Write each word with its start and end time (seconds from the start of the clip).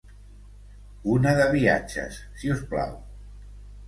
Una 1.15 1.33
de 1.39 1.45
viatges 1.55 2.17
si 2.39 2.49
us 2.55 2.65
plau. 2.73 2.97